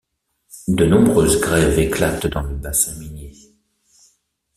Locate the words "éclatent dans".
1.77-2.41